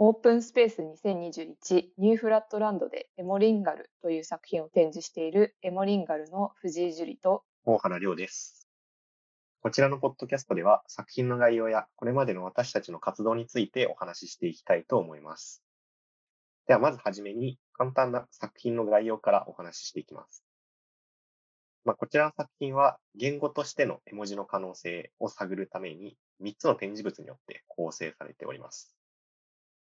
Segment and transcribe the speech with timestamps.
[0.00, 8.68] オープンスペース2021ニューフラットランドでエモリンガルという作品を展示しているエモリンガルの藤井樹里と大原亮です。
[9.60, 15.62] こちらのポッドキャストでは作品の概要やこれまでの私たちの活動についてお話ししていきたいと思います。
[16.68, 20.47] ではまずはじめに簡単な作品の概要からお話ししていきます。
[21.84, 28.94] まあ、こちらの作品は言語としての絵文字の可能性を探るために3つの展示物によって構成されております。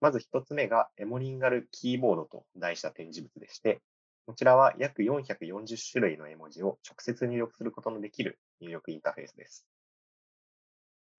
[0.00, 3.80] まず一つ目がエモリンガルキーボードと題した展示物でして、
[4.26, 9.66] こちらは約440種類の絵文字を直接入力することのできる入力インターフェースです。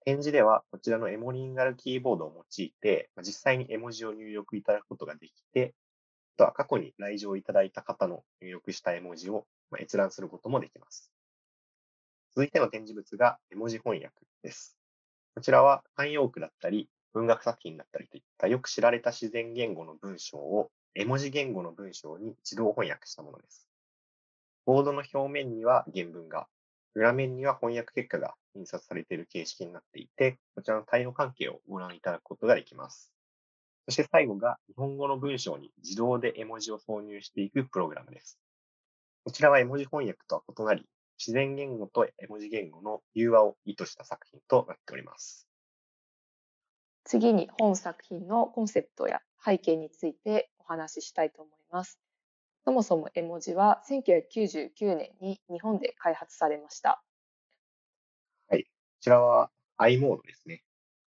[0.04, 5.74] 展示ではこちらのエモリンガルキーボードを用いて、実際に絵文字を入力いただくことができて、
[6.36, 9.46] あとは過去に来場いただいた方の入力した絵文字を
[9.78, 11.10] 閲覧することもできます。
[12.34, 14.76] 続いての展示物が絵文字翻訳です。
[15.34, 23.68] こちらは慣用句だったり、文学作品だったりといったよく知られた自然言語の文章を絵文字言語の文章に自動翻訳したものです。
[24.66, 26.46] ボードの表面には原文が、
[26.94, 33.12] 裏面には翻訳結果が印刷されている形式になっていて、こちらの対応関係をご覧いただくことができます。
[33.86, 38.38] そして最後が日本語の文章に自動で絵文字を挿入していくプログラムです。
[39.24, 40.86] こちらは絵文字翻訳とは異なり、
[41.18, 45.46] 自然言語と絵文字言語の融和を意図した作品となっております。
[47.04, 51.98] 次に本作品のコンセプトや背景についてお話ししたいと思います。
[52.64, 57.02] そもそも絵文字は1999年に日本で開発されました。
[58.48, 58.64] はい。
[58.64, 60.62] こちらは i モードですね。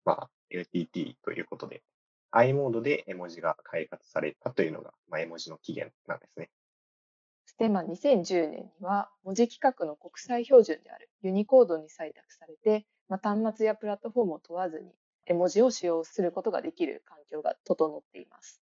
[0.05, 1.83] まあ、LTT ということで、
[2.31, 6.51] i モードで絵文字が開発されたというのが、まあ、絵文字の起源なんですね。
[7.59, 14.93] そして、まあ、2010年には文字規格の国際標準であるユニコードに採択されて、まあ、端末やプラットフォームを問わずに
[15.27, 18.63] 絵文字を使用することができる環境が整っています。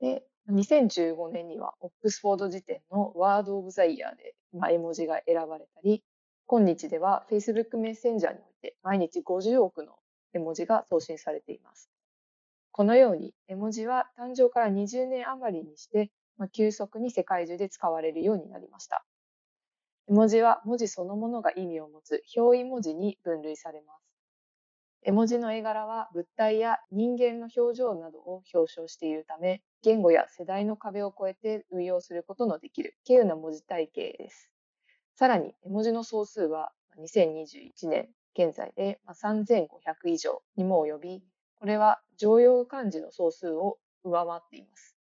[0.00, 0.22] で、
[0.52, 6.04] 2015年にはオックスフォード辞典のワードオブザイヤーで、まあ、絵文字が選ばれたり、
[6.46, 9.94] 今日では Facebook メッセンジャーにおいて毎日50億の
[10.32, 11.90] 絵文字が送信されています。
[12.70, 19.04] このように絵文字は誕生から20年余りにして、まあ、急速に世界中で使われるようになりました。
[20.08, 24.06] 絵文字は文字そのものが意味を持つ表意文字に分類されます。
[25.02, 34.50] 絵文字の絵柄は物体や人間の表情などを表彰しているため、言語や世代の壁を越えて運用することのできる稀有な文字体系です。
[35.14, 39.68] さらに、絵文字の総数は2021年現在で3500
[40.06, 41.22] 以上にも及び、
[41.54, 44.95] これは常用漢字の総数を上回っています。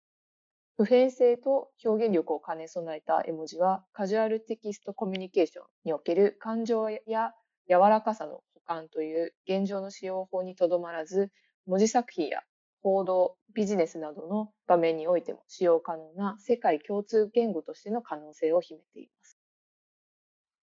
[0.82, 7.36] 普遍性と表現力を兼ね備えた絵文字は、カジュアルテキストコミュニケーションにおける感情や
[7.70, 11.30] 柔らかさの管という現状の使用法にとどまらず、
[11.68, 12.42] 文字作品や
[12.82, 19.38] 報道、ビジネスなどの場面においても使用可能な世界共通言語としての可能性を秘めています。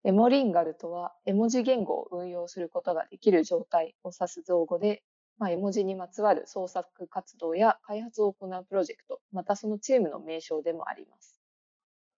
[0.05, 5.03] エモリンガルとは、絵文字言語を運用することができる状態を指す造語で、
[5.39, 11.39] まあ、絵文字にまつわる創作活動や開発を行うプロジェクト、またそのチームの名称でもあります。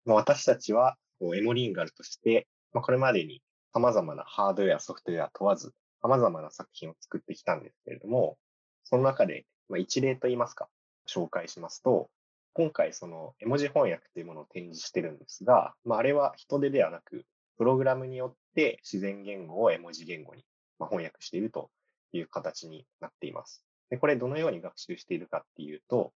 [0.06, 3.40] 私たちはエモリンガルとして、これまでに
[3.72, 8.36] 様々なハードウェア、ソフトウェア問わず、様々な作品を作ってきたんですけれども、
[8.84, 9.46] その中で、
[9.78, 10.68] 一例といいますか、
[11.08, 12.10] 紹介しますと、
[12.52, 17.24] 今回その絵文字翻訳というものを展示してるんですが、まあ、あれは人手ではなく、
[17.56, 20.44] プログラムによって自然言語を絵文字言語に
[20.78, 21.70] 翻訳していると
[22.18, 23.64] いう形になっています。
[23.90, 26.12] で、これどのように学習しているかっていうと、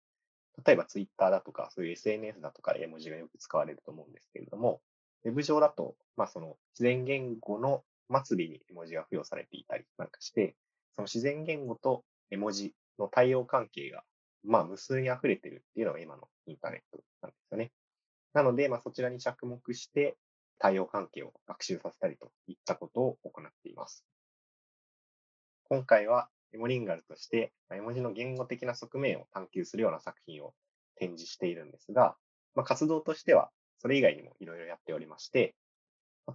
[0.64, 4.80] 例えば Twitter だとか、そういう SNS だとかで絵文字がよく使われると思うんですけれども、
[5.24, 7.82] ウェブ上だと、まあその自然言語の
[8.24, 10.54] 末尾に絵文字が付与されていたりなんかして、
[10.94, 14.04] その自然言語と絵文字の対応関係が、
[14.44, 17.72] まあ無数に溢れてるっていうのが今のインターネットなんですよね。
[18.32, 20.16] なので、まあそちらに着目して
[20.58, 24.04] 対応関係を学習させたりといったことを行っています。
[25.66, 30.52] 今回はエモリンガルとして絵文字の言語的な側面を探求するような作品を
[30.96, 32.16] 展示しているんですが、
[32.54, 35.54] まあ、活動としてはそれ以外にもいろいろやっておりまして、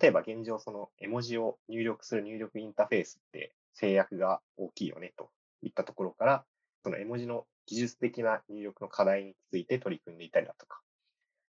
[0.02, 5.30] 例えば現状その絵文字を入力する入力インターフェースって制約が大きいよねと
[5.62, 6.44] いったところから、
[6.84, 10.82] その絵文字の技術的な入力の課題について取り組んでいたりだとか、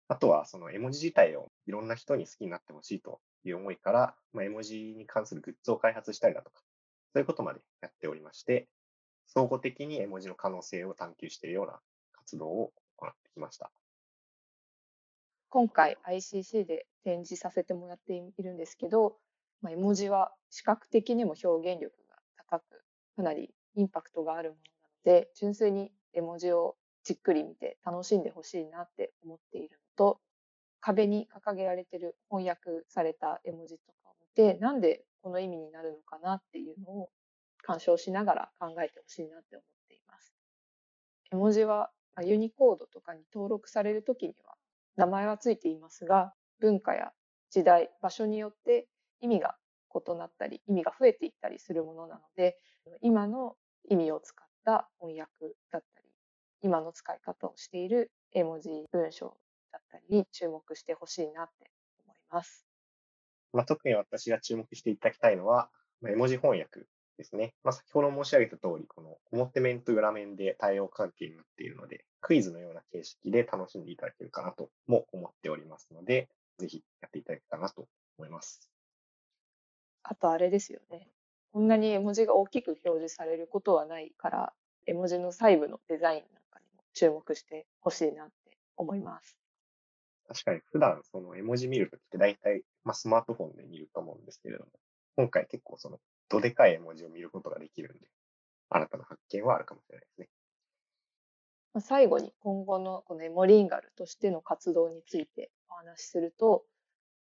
[0.08, 6.62] あとはその絵文字自体をいろんな人に好きになってほしいという思いから、まあ、絵文字に関するグッズを開発したりだとか、
[7.14, 8.68] そういうことまでやっておりまして、
[9.28, 11.80] 総合的に絵文字の可能性を探求しているような
[12.14, 13.72] 活動を行ってきました。
[15.50, 19.18] 今回 ICC で展示させてもらっているんですけど、
[19.62, 22.16] まあ、絵文字は視覚的にも表現力が
[22.50, 22.84] 高く、
[23.18, 30.20] かなりインパクトがあるものなので、純粋に絵文字をじっくり見て楽しんでほしいなって思っているのと、
[30.80, 33.94] 壁に掲げられている翻訳された絵文字と
[34.36, 37.10] かを見て、なんでこの意味になるのかなっていうのを
[37.64, 40.36] 鑑賞しながら考えてほしいなって思っています。
[41.32, 41.92] 絵文字は
[42.24, 44.56] ユニコードとかに登録されるときには
[44.98, 47.14] 名前はついていますが、文化や
[47.50, 48.88] 時代、場所によって
[49.22, 49.58] 意味が
[49.94, 52.58] 異なったり、意味が増えていったりするものなので、
[53.02, 53.56] 今の
[53.90, 56.08] 意味を使った翻訳だったり、
[56.62, 59.38] 今の使い方をしている絵文字文章
[59.72, 61.72] だったりに注目してほしいなって
[62.06, 62.71] 思います。
[63.54, 65.70] まあ、特に私が注目していただきたいのは、
[66.02, 66.82] まあ、絵文字翻訳
[67.18, 67.54] ですね。
[67.64, 77.88] まあ、先ほど申し上げた通り、この表面と裏面で対応関係になっているので、クイズのような形式で楽しんでいただけるかなとも思っておりますので、ぜひやっていただけたらなと
[78.18, 78.70] 思います。
[80.04, 81.08] あとあれですよね。
[81.52, 84.54] こんなに絵文字が大きく表示されることはないから、
[84.86, 89.41] 絵文字の細部のデザインなんかにも注目してほしいなって思います。
[90.34, 94.72] 確かに普段その絵文字見るときって大体、まあ、スマートフォンで見ると思うんですけれども、
[95.18, 96.00] 今回結構その
[96.30, 98.08] どでかい絵文字を見ることができるんで、
[98.70, 100.30] 新たな発見はあるかもしれないですね。
[101.82, 106.64] 最後に今後のこのエモリンガルとしての活動についてお話しすると、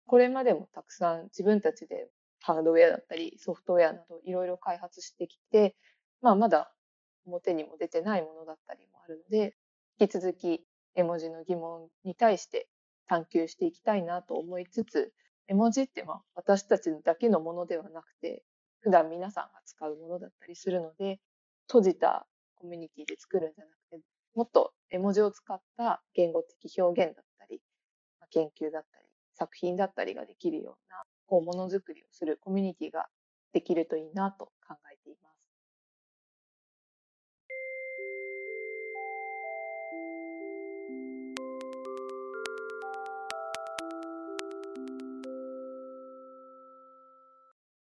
[0.06, 2.08] これまでもたくさん自分たちで
[2.42, 5.76] ハードウェアだったりソフトウェアなどいろいろ開発してきて、
[6.22, 6.74] まあまだ
[7.26, 9.56] 表にも出てないものだったりもあるので、
[10.00, 10.66] 引き続き
[10.96, 12.68] 絵文字の疑問に対して
[13.08, 15.14] 探求していきたいなと思いつつ、
[15.48, 18.44] 絵文字ってまあ私たちだけのものではなくて、
[18.82, 21.20] 普段皆さんが使うものだったりするので、
[21.68, 24.02] 閉じたコミュニティで作るんじゃなくて、
[24.36, 27.62] もっと絵文字を使った言語的表現だったり、
[28.32, 33.08] 研究だったり、作品だったりができるような、こう、ものづくりをするコミュニティが
[33.54, 34.76] できるといいなと考